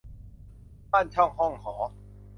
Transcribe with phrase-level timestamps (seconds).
[0.91, 1.75] บ้านช่องห้องหอ